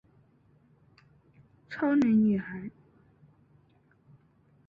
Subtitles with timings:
[1.69, 2.71] 超能女孩。